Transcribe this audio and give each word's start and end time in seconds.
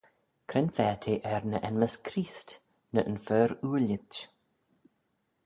Cre'n 0.49 0.69
fa 0.75 0.87
t'eh 1.01 1.15
er 1.33 1.43
ny 1.49 1.59
enmys 1.69 1.95
Creest, 2.05 2.49
ny 2.93 2.99
yn 3.09 3.19
fer-ooillit? 3.25 4.13